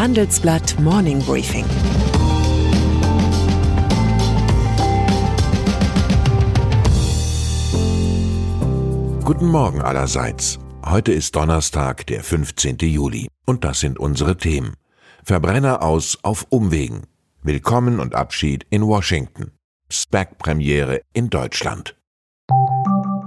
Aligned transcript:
Handelsblatt 0.00 0.80
Morning 0.80 1.22
Briefing. 1.22 1.66
Guten 9.22 9.48
Morgen 9.48 9.82
allerseits. 9.82 10.58
Heute 10.86 11.12
ist 11.12 11.36
Donnerstag, 11.36 12.06
der 12.06 12.24
15. 12.24 12.78
Juli. 12.78 13.28
Und 13.44 13.64
das 13.64 13.80
sind 13.80 13.98
unsere 13.98 14.38
Themen. 14.38 14.72
Verbrenner 15.22 15.82
aus 15.82 16.18
auf 16.22 16.46
Umwegen. 16.48 17.02
Willkommen 17.42 18.00
und 18.00 18.14
Abschied 18.14 18.66
in 18.70 18.86
Washington. 18.86 19.50
SPAC-Premiere 19.92 21.02
in 21.12 21.28
Deutschland. 21.28 21.94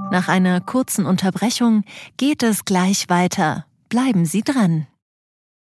Nach 0.09 0.27
einer 0.27 0.59
kurzen 0.59 1.05
Unterbrechung 1.05 1.83
geht 2.17 2.41
es 2.41 2.65
gleich 2.65 3.09
weiter. 3.09 3.67
Bleiben 3.89 4.25
Sie 4.25 4.41
dran. 4.41 4.87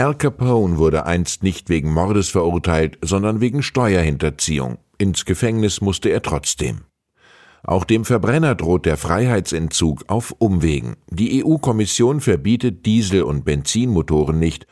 Al 0.00 0.14
Capone 0.14 0.78
wurde 0.78 1.04
einst 1.04 1.42
nicht 1.42 1.68
wegen 1.68 1.92
Mordes 1.92 2.30
verurteilt, 2.30 2.96
sondern 3.02 3.42
wegen 3.42 3.62
Steuerhinterziehung. 3.62 4.78
Ins 4.96 5.26
Gefängnis 5.26 5.82
musste 5.82 6.08
er 6.08 6.22
trotzdem. 6.22 6.84
Auch 7.62 7.84
dem 7.84 8.06
Verbrenner 8.06 8.54
droht 8.54 8.86
der 8.86 8.96
Freiheitsentzug 8.96 10.04
auf 10.06 10.34
Umwegen. 10.38 10.96
Die 11.10 11.44
EU-Kommission 11.44 12.22
verbietet 12.22 12.86
Diesel- 12.86 13.24
und 13.24 13.44
Benzinmotoren 13.44 14.38
nicht, 14.38 14.66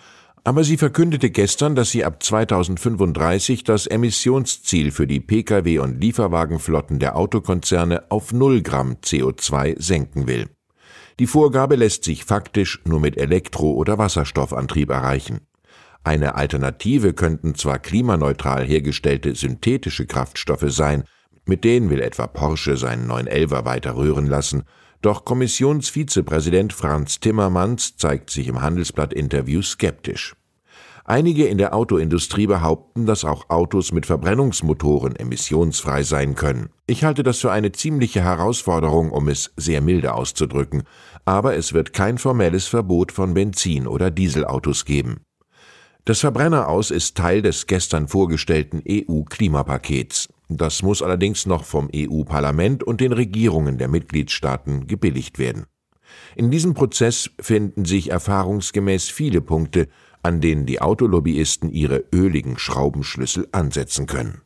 aber 0.45 0.65
sie 0.65 0.79
verkündete 0.79 1.29
gestern, 1.29 1.75
dass 1.75 1.91
sie 1.91 2.07
ab 2.07 2.23
2035 2.23 3.65
das 3.65 3.87
Emissionsziel 3.87 4.91
für 4.91 5.07
die 5.07 5.21
Pkw- 5.21 5.81
und 5.81 6.01
Lieferwagenflotten 6.01 7.01
der 7.01 7.17
Autokonzerne 7.17 8.11
auf 8.11 8.33
0 8.33 8.63
Gramm 8.63 8.97
CO2 9.05 9.79
senken 9.79 10.27
will. 10.27 10.47
Die 11.19 11.27
Vorgabe 11.27 11.75
lässt 11.75 12.05
sich 12.05 12.25
faktisch 12.25 12.81
nur 12.85 13.01
mit 13.01 13.17
Elektro- 13.17 13.75
oder 13.75 13.99
Wasserstoffantrieb 13.99 14.91
erreichen. 14.91 15.41
Eine 16.05 16.37
Alternative 16.37 17.13
könnten 17.13 17.55
zwar 17.57 17.81
klimaneutral 17.81 18.65
hergestellte 18.65 19.35
synthetische 19.35 20.07
Kraftstoffe 20.07 20.67
sein, 20.69 21.05
mit 21.45 21.65
denen 21.65 21.91
will 21.91 22.01
etwa 22.01 22.27
Porsche 22.29 22.77
seinen 22.77 23.11
911er 23.11 23.65
weiter 23.65 23.97
rühren 23.97 24.27
lassen, 24.27 24.63
doch 25.03 25.25
Kommissionsvizepräsident 25.25 26.73
Franz 26.73 27.21
Timmermans 27.21 27.97
zeigt 27.97 28.31
sich 28.31 28.49
im 28.49 28.63
Handelsblatt-Interview 28.63 29.63
skeptisch. 29.63 30.35
Einige 31.11 31.47
in 31.47 31.57
der 31.57 31.75
Autoindustrie 31.75 32.47
behaupten, 32.47 33.07
dass 33.07 33.25
auch 33.25 33.49
Autos 33.49 33.93
mit 33.93 34.05
Verbrennungsmotoren 34.05 35.17
emissionsfrei 35.17 36.03
sein 36.03 36.35
können. 36.35 36.69
Ich 36.87 37.03
halte 37.03 37.23
das 37.23 37.39
für 37.39 37.51
eine 37.51 37.73
ziemliche 37.73 38.21
Herausforderung, 38.21 39.11
um 39.11 39.29
es 39.29 39.51
sehr 39.57 39.81
milde 39.81 40.13
auszudrücken, 40.13 40.83
aber 41.25 41.57
es 41.57 41.73
wird 41.73 41.95
kein 41.95 42.19
formelles 42.19 42.67
Verbot 42.67 43.11
von 43.11 43.33
Benzin- 43.33 43.87
oder 43.87 44.11
Dieselautos 44.11 44.85
geben. 44.85 45.23
Das 46.05 46.21
Verbrenneraus 46.21 46.91
ist 46.91 47.17
Teil 47.17 47.41
des 47.41 47.67
gestern 47.67 48.07
vorgestellten 48.07 48.83
EU-Klimapakets. 48.87 50.29
Das 50.51 50.83
muss 50.83 51.01
allerdings 51.01 51.47
noch 51.47 51.65
vom 51.65 51.89
EU-Parlament 51.97 52.85
und 52.85 53.01
den 53.01 53.15
Regierungen 53.15 53.79
der 53.79 53.89
Mitgliedstaaten 53.89 54.87
gebilligt 54.87 55.39
werden. 55.39 55.65
In 56.37 56.51
diesem 56.51 56.75
Prozess 56.75 57.31
finden 57.41 57.85
sich 57.85 58.11
erfahrungsgemäß 58.11 59.09
viele 59.09 59.41
Punkte, 59.41 59.89
an 60.23 60.41
denen 60.41 60.67
die 60.67 60.81
Autolobbyisten 60.81 61.71
ihre 61.71 62.05
öligen 62.13 62.59
Schraubenschlüssel 62.59 63.49
ansetzen 63.53 64.07
können. 64.07 64.43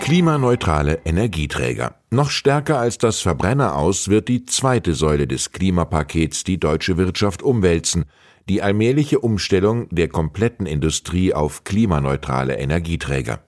Klimaneutrale 0.00 1.00
Energieträger. 1.06 1.94
Noch 2.10 2.28
stärker 2.28 2.78
als 2.78 2.98
das 2.98 3.20
Verbrenner 3.20 3.76
aus 3.76 4.08
wird 4.08 4.28
die 4.28 4.44
zweite 4.44 4.92
Säule 4.92 5.26
des 5.26 5.52
Klimapakets 5.52 6.44
die 6.44 6.60
deutsche 6.60 6.98
Wirtschaft 6.98 7.42
umwälzen, 7.42 8.04
die 8.48 8.60
allmähliche 8.60 9.20
Umstellung 9.20 9.88
der 9.88 10.08
kompletten 10.08 10.66
Industrie 10.66 11.32
auf 11.32 11.64
klimaneutrale 11.64 12.56
Energieträger. 12.58 13.40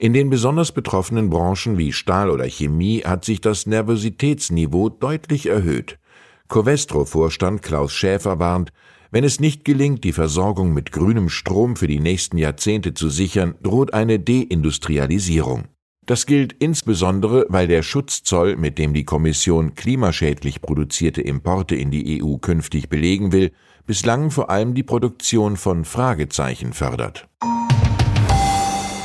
In 0.00 0.12
den 0.12 0.30
besonders 0.30 0.72
betroffenen 0.72 1.30
Branchen 1.30 1.78
wie 1.78 1.92
Stahl 1.92 2.30
oder 2.30 2.48
Chemie 2.48 3.02
hat 3.04 3.24
sich 3.24 3.40
das 3.40 3.66
Nervositätsniveau 3.66 4.88
deutlich 4.88 5.46
erhöht. 5.46 6.00
Covestro-Vorstand 6.48 7.62
Klaus 7.62 7.92
Schäfer 7.92 8.40
warnt, 8.40 8.72
wenn 9.12 9.24
es 9.24 9.38
nicht 9.38 9.64
gelingt, 9.64 10.04
die 10.04 10.14
Versorgung 10.14 10.72
mit 10.72 10.90
grünem 10.90 11.28
Strom 11.28 11.76
für 11.76 11.86
die 11.86 12.00
nächsten 12.00 12.38
Jahrzehnte 12.38 12.94
zu 12.94 13.10
sichern, 13.10 13.54
droht 13.62 13.92
eine 13.92 14.18
Deindustrialisierung. 14.18 15.64
Das 16.06 16.24
gilt 16.26 16.54
insbesondere, 16.58 17.44
weil 17.48 17.68
der 17.68 17.82
Schutzzoll, 17.82 18.56
mit 18.56 18.78
dem 18.78 18.94
die 18.94 19.04
Kommission 19.04 19.74
klimaschädlich 19.74 20.62
produzierte 20.62 21.20
Importe 21.20 21.76
in 21.76 21.90
die 21.90 22.22
EU 22.22 22.38
künftig 22.38 22.88
belegen 22.88 23.32
will, 23.32 23.52
bislang 23.86 24.30
vor 24.30 24.48
allem 24.50 24.74
die 24.74 24.82
Produktion 24.82 25.56
von 25.56 25.84
Fragezeichen 25.84 26.72
fördert. 26.72 27.28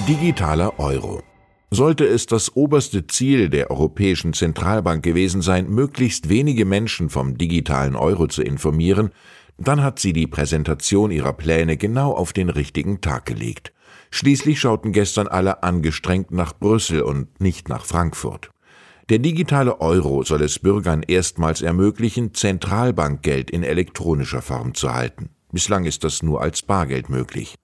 Digitaler 0.08 0.80
Euro. 0.80 1.22
Sollte 1.70 2.06
es 2.06 2.28
das 2.28 2.56
oberste 2.56 3.08
Ziel 3.08 3.50
der 3.50 3.70
Europäischen 3.70 4.32
Zentralbank 4.32 5.04
gewesen 5.04 5.42
sein, 5.42 5.70
möglichst 5.70 6.30
wenige 6.30 6.64
Menschen 6.64 7.10
vom 7.10 7.38
digitalen 7.38 7.98
Euro 7.98 8.28
zu 8.28 8.42
informieren, 8.42 9.12
dann 9.58 9.84
hat 9.84 10.00
sie 10.00 10.14
die 10.14 10.28
Präsentation 10.28 11.12
ihrer 11.12 11.34
Pläne 11.34 11.78
genau 11.78 12.14
auf 12.14 12.34
den 12.34 12.50
richtigen 12.50 13.02
Tag 13.02 13.26
gelegt. 13.26 13.74
Schließlich 14.12 14.60
schauten 14.60 14.92
gestern 14.92 15.28
alle 15.28 15.64
angestrengt 15.64 16.32
nach 16.32 16.54
Brüssel 16.54 17.02
und 17.02 17.42
nicht 17.42 17.68
nach 17.70 17.86
Frankfurt. 17.86 18.52
Der 19.10 19.20
digitale 19.20 19.80
Euro 19.80 20.24
soll 20.24 20.42
es 20.42 20.60
Bürgern 20.60 21.02
erstmals 21.02 21.62
ermöglichen, 21.62 22.34
Zentralbankgeld 22.34 23.50
in 23.50 23.64
elektronischer 23.64 24.42
Form 24.42 24.74
zu 24.74 24.94
halten. 24.94 25.30
Bislang 25.52 25.86
ist 25.86 26.04
das 26.04 26.24
nur 26.24 26.42
als 26.42 26.62
Bargeld 26.62 27.10
möglich. 27.10 27.56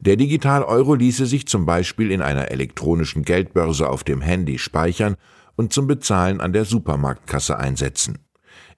Der 0.00 0.16
Digital-Euro 0.16 0.94
ließe 0.94 1.26
sich 1.26 1.46
zum 1.46 1.66
Beispiel 1.66 2.10
in 2.10 2.22
einer 2.22 2.50
elektronischen 2.50 3.24
Geldbörse 3.24 3.88
auf 3.88 4.04
dem 4.04 4.20
Handy 4.20 4.58
speichern 4.58 5.16
und 5.54 5.72
zum 5.72 5.86
Bezahlen 5.86 6.40
an 6.40 6.52
der 6.52 6.64
Supermarktkasse 6.64 7.58
einsetzen. 7.58 8.18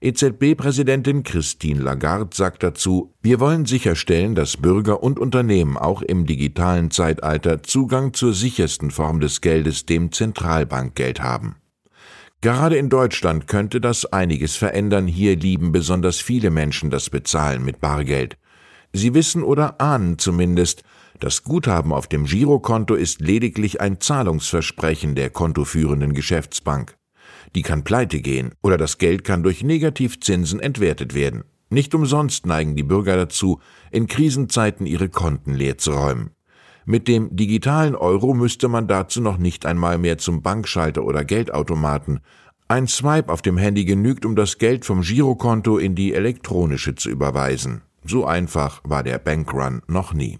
EZB-Präsidentin 0.00 1.24
Christine 1.24 1.82
Lagarde 1.82 2.34
sagt 2.34 2.62
dazu, 2.62 3.14
wir 3.20 3.40
wollen 3.40 3.66
sicherstellen, 3.66 4.34
dass 4.34 4.56
Bürger 4.56 5.02
und 5.02 5.18
Unternehmen 5.18 5.76
auch 5.76 6.02
im 6.02 6.26
digitalen 6.26 6.90
Zeitalter 6.90 7.62
Zugang 7.62 8.14
zur 8.14 8.32
sichersten 8.32 8.90
Form 8.90 9.20
des 9.20 9.40
Geldes, 9.40 9.86
dem 9.86 10.12
Zentralbankgeld 10.12 11.20
haben. 11.20 11.56
Gerade 12.40 12.76
in 12.76 12.88
Deutschland 12.88 13.48
könnte 13.48 13.80
das 13.80 14.06
einiges 14.06 14.54
verändern, 14.54 15.08
hier 15.08 15.34
lieben 15.34 15.72
besonders 15.72 16.20
viele 16.20 16.50
Menschen 16.50 16.90
das 16.90 17.10
Bezahlen 17.10 17.64
mit 17.64 17.80
Bargeld. 17.80 18.38
Sie 18.92 19.14
wissen 19.14 19.42
oder 19.42 19.80
ahnen 19.80 20.18
zumindest, 20.18 20.84
das 21.20 21.42
Guthaben 21.42 21.92
auf 21.92 22.06
dem 22.06 22.26
Girokonto 22.26 22.94
ist 22.94 23.20
lediglich 23.20 23.80
ein 23.80 24.00
Zahlungsversprechen 24.00 25.16
der 25.16 25.30
kontoführenden 25.30 26.12
Geschäftsbank. 26.12 26.97
Die 27.54 27.62
kann 27.62 27.84
pleite 27.84 28.20
gehen 28.20 28.52
oder 28.62 28.76
das 28.76 28.98
Geld 28.98 29.24
kann 29.24 29.42
durch 29.42 29.62
Negativzinsen 29.62 30.60
entwertet 30.60 31.14
werden. 31.14 31.44
Nicht 31.70 31.94
umsonst 31.94 32.46
neigen 32.46 32.76
die 32.76 32.82
Bürger 32.82 33.16
dazu, 33.16 33.60
in 33.90 34.06
Krisenzeiten 34.06 34.86
ihre 34.86 35.08
Konten 35.08 35.54
leer 35.54 35.78
zu 35.78 35.92
räumen. 35.92 36.30
Mit 36.86 37.06
dem 37.06 37.36
digitalen 37.36 37.94
Euro 37.94 38.32
müsste 38.32 38.68
man 38.68 38.88
dazu 38.88 39.20
noch 39.20 39.36
nicht 39.36 39.66
einmal 39.66 39.98
mehr 39.98 40.16
zum 40.16 40.40
Bankschalter 40.40 41.04
oder 41.04 41.24
Geldautomaten. 41.24 42.20
Ein 42.66 42.86
Swipe 42.86 43.30
auf 43.30 43.42
dem 43.42 43.58
Handy 43.58 43.84
genügt, 43.84 44.24
um 44.24 44.34
das 44.34 44.56
Geld 44.56 44.86
vom 44.86 45.02
Girokonto 45.02 45.76
in 45.76 45.94
die 45.94 46.14
elektronische 46.14 46.94
zu 46.94 47.10
überweisen. 47.10 47.82
So 48.04 48.24
einfach 48.24 48.80
war 48.84 49.02
der 49.02 49.18
Bankrun 49.18 49.82
noch 49.86 50.14
nie. 50.14 50.38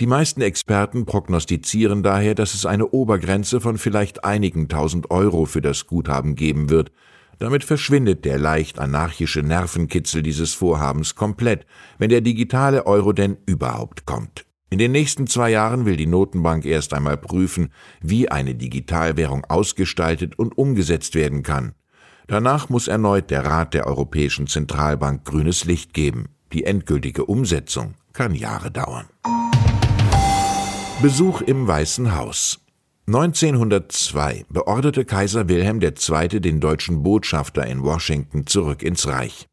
Die 0.00 0.06
meisten 0.06 0.40
Experten 0.40 1.06
prognostizieren 1.06 2.02
daher, 2.02 2.34
dass 2.34 2.54
es 2.54 2.66
eine 2.66 2.88
Obergrenze 2.88 3.60
von 3.60 3.78
vielleicht 3.78 4.24
einigen 4.24 4.68
tausend 4.68 5.10
Euro 5.10 5.46
für 5.46 5.60
das 5.60 5.86
Guthaben 5.86 6.34
geben 6.34 6.70
wird. 6.70 6.92
Damit 7.38 7.64
verschwindet 7.64 8.24
der 8.24 8.38
leicht 8.38 8.78
anarchische 8.78 9.40
Nervenkitzel 9.40 10.22
dieses 10.22 10.54
Vorhabens 10.54 11.14
komplett, 11.14 11.66
wenn 11.98 12.08
der 12.10 12.22
digitale 12.22 12.86
Euro 12.86 13.12
denn 13.12 13.36
überhaupt 13.46 14.06
kommt. 14.06 14.46
In 14.68 14.78
den 14.78 14.92
nächsten 14.92 15.26
zwei 15.26 15.50
Jahren 15.50 15.86
will 15.86 15.96
die 15.96 16.06
Notenbank 16.06 16.64
erst 16.64 16.92
einmal 16.92 17.16
prüfen, 17.16 17.72
wie 18.00 18.28
eine 18.28 18.54
Digitalwährung 18.54 19.44
ausgestaltet 19.44 20.38
und 20.38 20.58
umgesetzt 20.58 21.14
werden 21.14 21.42
kann. 21.42 21.74
Danach 22.26 22.68
muss 22.68 22.88
erneut 22.88 23.30
der 23.30 23.44
Rat 23.44 23.74
der 23.74 23.86
Europäischen 23.86 24.48
Zentralbank 24.48 25.24
grünes 25.24 25.64
Licht 25.64 25.94
geben. 25.94 26.30
Die 26.52 26.64
endgültige 26.64 27.26
Umsetzung 27.26 27.94
kann 28.12 28.34
Jahre 28.34 28.72
dauern. 28.72 29.06
Besuch 31.02 31.42
im 31.42 31.68
Weißen 31.68 32.16
Haus 32.16 32.58
1902 33.06 34.46
beorderte 34.48 35.04
Kaiser 35.04 35.46
Wilhelm 35.46 35.78
II. 35.82 36.40
den 36.40 36.58
deutschen 36.58 37.02
Botschafter 37.02 37.66
in 37.66 37.82
Washington 37.82 38.46
zurück 38.46 38.82
ins 38.82 39.06
Reich. 39.06 39.46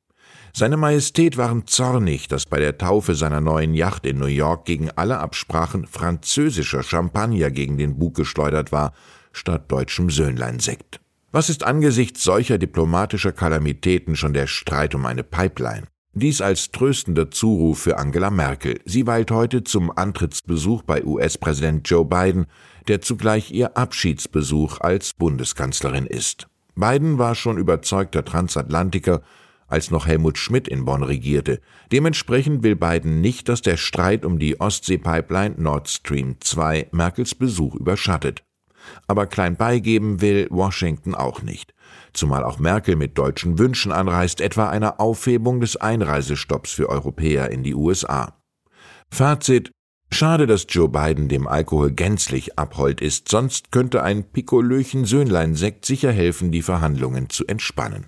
Seine 0.53 0.77
Majestät 0.77 1.35
waren 1.35 1.67
zornig, 1.67 2.29
dass 2.29 2.45
bei 2.45 2.59
der 2.59 2.77
Taufe 2.77 3.13
seiner 3.13 3.41
neuen 3.41 3.73
Yacht 3.73 4.05
in 4.05 4.19
New 4.19 4.27
York 4.27 4.63
gegen 4.63 4.89
alle 4.91 5.19
Absprachen 5.19 5.85
französischer 5.85 6.81
Champagner 6.81 7.51
gegen 7.51 7.77
den 7.77 7.99
Bug 7.99 8.15
geschleudert 8.15 8.71
war, 8.71 8.93
statt 9.33 9.69
deutschem 9.69 10.09
Söhnleinsekt. 10.09 11.01
Was 11.33 11.49
ist 11.49 11.65
angesichts 11.65 12.23
solcher 12.23 12.57
diplomatischer 12.57 13.33
Kalamitäten 13.33 14.15
schon 14.15 14.33
der 14.33 14.47
Streit 14.47 14.95
um 14.95 15.05
eine 15.05 15.23
Pipeline? 15.23 15.87
Dies 16.15 16.41
als 16.41 16.69
tröstender 16.69 17.31
Zuruf 17.31 17.79
für 17.79 17.97
Angela 17.97 18.29
Merkel. 18.29 18.79
Sie 18.85 19.07
weilt 19.07 19.31
heute 19.31 19.63
zum 19.63 19.89
Antrittsbesuch 19.89 20.83
bei 20.83 21.03
US-Präsident 21.03 21.89
Joe 21.89 22.05
Biden, 22.05 22.45
der 22.87 23.01
zugleich 23.01 23.49
ihr 23.51 23.75
Abschiedsbesuch 23.75 24.79
als 24.79 25.13
Bundeskanzlerin 25.13 26.05
ist. 26.05 26.47
Biden 26.75 27.17
war 27.17 27.33
schon 27.33 27.57
überzeugter 27.57 28.23
Transatlantiker, 28.23 29.23
als 29.65 29.89
noch 29.89 30.05
Helmut 30.05 30.37
Schmidt 30.37 30.67
in 30.67 30.85
Bonn 30.85 31.01
regierte. 31.01 31.59
Dementsprechend 31.91 32.61
will 32.61 32.75
Biden 32.75 33.19
nicht, 33.19 33.49
dass 33.49 33.63
der 33.63 33.77
Streit 33.77 34.23
um 34.23 34.37
die 34.37 34.61
Ostsee-Pipeline 34.61 35.55
Nord 35.57 35.89
Stream 35.89 36.35
2 36.39 36.89
Merkels 36.91 37.33
Besuch 37.33 37.73
überschattet. 37.73 38.43
Aber 39.07 39.25
klein 39.25 39.55
beigeben 39.55 40.21
will 40.21 40.47
Washington 40.51 41.15
auch 41.15 41.41
nicht. 41.41 41.73
Zumal 42.13 42.43
auch 42.43 42.59
Merkel 42.59 42.95
mit 42.95 43.17
deutschen 43.17 43.57
Wünschen 43.57 43.91
anreist, 43.91 44.39
etwa 44.39 44.69
einer 44.69 44.99
Aufhebung 44.99 45.59
des 45.59 45.77
Einreisestopps 45.77 46.71
für 46.71 46.89
Europäer 46.89 47.51
in 47.51 47.63
die 47.63 47.75
USA. 47.75 48.39
Fazit 49.09 49.71
Schade, 50.13 50.45
dass 50.45 50.67
Joe 50.69 50.89
Biden 50.89 51.27
dem 51.27 51.47
Alkohol 51.47 51.89
gänzlich 51.89 52.59
abhold 52.59 53.01
ist, 53.01 53.29
sonst 53.29 53.71
könnte 53.71 54.03
ein 54.03 54.23
Pikolöchen 54.31 55.05
Söhnlein-Sekt 55.05 55.85
sicher 55.85 56.11
helfen, 56.11 56.51
die 56.51 56.61
Verhandlungen 56.61 57.31
zu 57.31 57.47
entspannen. 57.47 58.05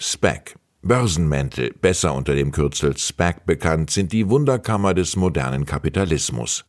SPAC 0.00 0.56
Börsenmäntel, 0.84 1.72
besser 1.80 2.12
unter 2.12 2.34
dem 2.34 2.50
Kürzel 2.50 2.96
SPAC 2.96 3.46
bekannt, 3.46 3.90
sind 3.90 4.12
die 4.12 4.28
Wunderkammer 4.28 4.94
des 4.94 5.14
modernen 5.14 5.64
Kapitalismus. 5.64 6.64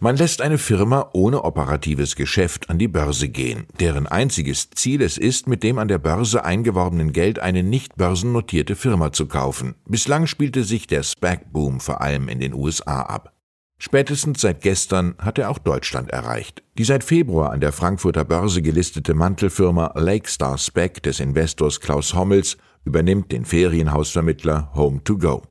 Man 0.00 0.16
lässt 0.16 0.42
eine 0.42 0.58
Firma 0.58 1.10
ohne 1.12 1.42
operatives 1.42 2.14
Geschäft 2.14 2.70
an 2.70 2.78
die 2.78 2.88
Börse 2.88 3.28
gehen, 3.28 3.66
deren 3.80 4.06
einziges 4.06 4.70
Ziel 4.70 5.02
es 5.02 5.18
ist, 5.18 5.48
mit 5.48 5.62
dem 5.62 5.78
an 5.78 5.88
der 5.88 5.98
Börse 5.98 6.44
eingeworbenen 6.44 7.12
Geld 7.12 7.38
eine 7.40 7.62
nicht 7.62 7.96
börsennotierte 7.96 8.76
Firma 8.76 9.12
zu 9.12 9.26
kaufen. 9.26 9.74
Bislang 9.86 10.26
spielte 10.26 10.62
sich 10.62 10.86
der 10.86 11.02
SPAC-Boom 11.02 11.80
vor 11.80 12.00
allem 12.00 12.28
in 12.28 12.38
den 12.38 12.54
USA 12.54 13.02
ab. 13.02 13.34
Spätestens 13.80 14.40
seit 14.40 14.60
gestern 14.60 15.14
hat 15.18 15.38
er 15.38 15.50
auch 15.50 15.58
Deutschland 15.58 16.10
erreicht. 16.10 16.62
Die 16.78 16.84
seit 16.84 17.04
Februar 17.04 17.52
an 17.52 17.60
der 17.60 17.72
Frankfurter 17.72 18.24
Börse 18.24 18.60
gelistete 18.60 19.14
Mantelfirma 19.14 19.92
Lakestar 19.94 20.58
Spec 20.58 21.02
des 21.04 21.20
Investors 21.20 21.80
Klaus 21.80 22.14
Hommels 22.14 22.56
übernimmt 22.84 23.30
den 23.30 23.44
Ferienhausvermittler 23.44 24.72
Home 24.74 25.00
2 25.04 25.14
Go. 25.14 25.42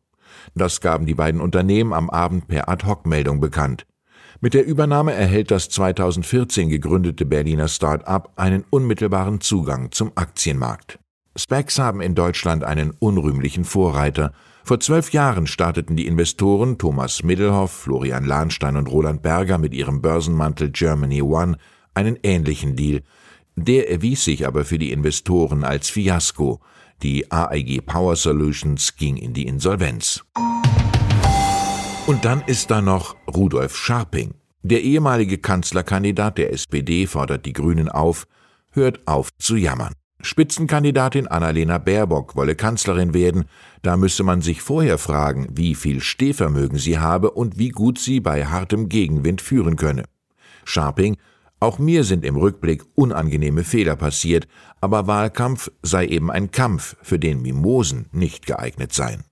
Das 0.56 0.82
gaben 0.82 1.06
die 1.06 1.14
beiden 1.14 1.40
Unternehmen 1.40 1.94
am 1.94 2.10
Abend 2.10 2.48
per 2.48 2.68
Ad-Hoc-Meldung 2.68 3.40
bekannt. 3.40 3.86
Mit 4.40 4.54
der 4.54 4.68
Übernahme 4.68 5.14
erhält 5.14 5.50
das 5.50 5.68
2014 5.70 6.70
gegründete 6.70 7.26
Berliner 7.26 7.68
Start-up 7.68 8.34
einen 8.36 8.66
unmittelbaren 8.70 9.42
Zugang 9.42 9.92
zum 9.92 10.12
Aktienmarkt. 10.14 11.00
Specs 11.36 11.80
haben 11.80 12.02
in 12.02 12.14
Deutschland 12.14 12.64
einen 12.64 12.92
unrühmlichen 12.92 13.64
Vorreiter. 13.64 14.34
Vor 14.64 14.80
zwölf 14.80 15.12
Jahren 15.12 15.48
starteten 15.48 15.96
die 15.96 16.06
Investoren 16.06 16.78
Thomas 16.78 17.24
Middelhoff, 17.24 17.72
Florian 17.72 18.26
Lahnstein 18.26 18.76
und 18.76 18.92
Roland 18.92 19.24
Berger 19.24 19.58
mit 19.58 19.74
ihrem 19.74 20.02
Börsenmantel 20.02 20.70
Germany 20.70 21.24
One 21.24 21.58
einen 21.96 22.20
ähnlichen 22.22 22.76
Deal. 22.76 23.02
Der 23.56 23.90
erwies 23.90 24.24
sich 24.24 24.46
aber 24.46 24.66
für 24.66 24.78
die 24.78 24.92
Investoren 24.92 25.64
als 25.64 25.90
Fiasko. 25.90 26.60
Die 27.02 27.32
AIG 27.32 27.84
Power 27.86 28.16
Solutions 28.16 28.96
ging 28.98 29.18
in 29.18 29.34
die 29.34 29.48
Insolvenz. 29.48 30.24
Und 32.08 32.24
dann 32.24 32.42
ist 32.48 32.72
da 32.72 32.82
noch 32.82 33.18
Rudolf 33.28 33.76
Scharping. 33.76 34.34
Der 34.62 34.82
ehemalige 34.82 35.40
Kanzlerkandidat 35.40 36.38
der 36.38 36.54
SPD 36.54 37.06
fordert 37.06 37.46
die 37.46 37.52
Grünen 37.52 37.90
auf, 37.90 38.28
hört 38.72 39.06
auf 39.06 39.38
zu 39.40 39.58
jammern. 39.58 39.92
Spitzenkandidatin 40.22 41.28
Annalena 41.28 41.80
Baerbock 41.80 42.38
wolle 42.38 42.56
Kanzlerin 42.56 43.14
werden, 43.14 43.44
da 43.82 43.98
müsse 43.98 44.24
man 44.24 44.42
sich 44.42 44.62
vorher 44.62 44.98
fragen, 44.98 45.50
wie 45.52 45.76
viel 45.76 46.00
Stehvermögen 46.00 46.78
sie 46.80 46.98
habe 46.98 47.32
und 47.32 47.60
wie 47.60 47.70
gut 47.70 48.00
sie 48.00 48.22
bei 48.22 48.46
hartem 48.46 48.88
Gegenwind 48.88 49.42
führen 49.42 49.76
könne. 49.76 50.06
Scharping, 50.64 51.18
auch 51.60 51.78
mir 51.78 52.06
sind 52.06 52.24
im 52.24 52.38
Rückblick 52.38 52.86
unangenehme 52.96 53.66
Fehler 53.66 53.98
passiert, 53.98 54.48
aber 54.80 55.08
Wahlkampf 55.08 55.72
sei 55.82 56.06
eben 56.06 56.32
ein 56.32 56.52
Kampf, 56.52 56.96
für 57.02 57.20
den 57.20 57.42
Mimosen 57.42 58.08
nicht 58.14 58.46
geeignet 58.46 58.94
seien. 58.94 59.26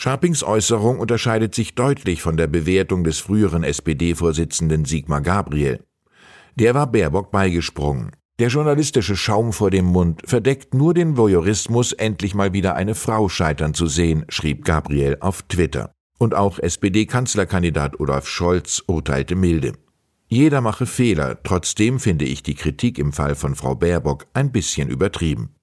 Scharpings 0.00 0.44
Äußerung 0.44 1.00
unterscheidet 1.00 1.56
sich 1.56 1.74
deutlich 1.74 2.22
von 2.22 2.36
der 2.36 2.46
Bewertung 2.46 3.02
des 3.02 3.18
früheren 3.18 3.64
SPD-Vorsitzenden 3.64 4.84
Sigmar 4.84 5.22
Gabriel. 5.22 5.82
Der 6.54 6.72
war 6.76 6.86
Baerbock 6.86 7.32
beigesprungen. 7.32 8.12
Der 8.38 8.46
journalistische 8.46 9.16
Schaum 9.16 9.52
vor 9.52 9.72
dem 9.72 9.86
Mund 9.86 10.22
verdeckt 10.24 10.72
nur 10.72 10.94
den 10.94 11.16
Voyeurismus, 11.16 11.92
endlich 11.92 12.36
mal 12.36 12.52
wieder 12.52 12.76
eine 12.76 12.94
Frau 12.94 13.28
scheitern 13.28 13.74
zu 13.74 13.88
sehen, 13.88 14.24
schrieb 14.28 14.64
Gabriel 14.64 15.16
auf 15.18 15.42
Twitter. 15.42 15.90
Und 16.16 16.32
auch 16.32 16.60
SPD-Kanzlerkandidat 16.60 17.98
Olaf 17.98 18.28
Scholz 18.28 18.84
urteilte 18.86 19.34
milde. 19.34 19.72
Jeder 20.28 20.60
mache 20.60 20.86
Fehler, 20.86 21.42
trotzdem 21.42 21.98
finde 21.98 22.24
ich 22.24 22.44
die 22.44 22.54
Kritik 22.54 23.00
im 23.00 23.12
Fall 23.12 23.34
von 23.34 23.56
Frau 23.56 23.74
Baerbock 23.74 24.26
ein 24.32 24.52
bisschen 24.52 24.90
übertrieben. 24.90 25.56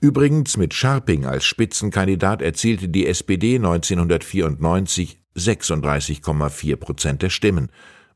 Übrigens 0.00 0.56
mit 0.56 0.74
Scharping 0.74 1.26
als 1.26 1.44
Spitzenkandidat 1.44 2.42
erzielte 2.42 2.88
die 2.88 3.06
SPD 3.06 3.56
1994 3.56 5.20
36,4 5.36 6.76
Prozent 6.76 7.22
der 7.22 7.30
Stimmen, 7.30 7.70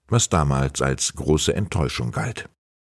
was 0.08 0.28
damals 0.28 0.82
als 0.82 1.14
große 1.14 1.54
Enttäuschung 1.54 2.12
galt. 2.12 2.48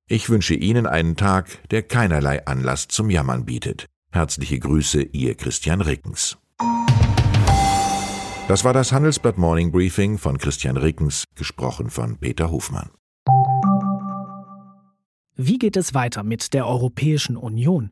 Ich 0.08 0.30
wünsche 0.30 0.56
Ihnen 0.56 0.88
einen 0.88 1.16
Tag, 1.16 1.70
der 1.70 1.84
keinerlei 1.84 2.46
Anlass 2.46 2.88
zum 2.88 3.10
Jammern 3.10 3.46
bietet. 3.46 3.86
Herzliche 4.12 4.58
Grüße, 4.58 5.04
Ihr 5.04 5.36
Christian 5.36 5.82
Rickens. 5.82 6.38
Das 8.48 8.64
war 8.64 8.74
das 8.74 8.92
Handelsblatt 8.92 9.38
Morning 9.38 9.72
Briefing 9.72 10.18
von 10.18 10.40
Christian 10.40 10.78
Rickens, 10.78 11.26
gesprochen 11.36 11.92
von 11.92 12.18
Peter 12.18 12.50
Hofmann. 12.50 12.90
Wie 15.36 15.60
geht 15.60 15.78
es 15.78 15.94
weiter 15.94 16.24
mit 16.24 16.54
der 16.54 16.66
Europäischen 16.66 17.38
Union? 17.38 17.92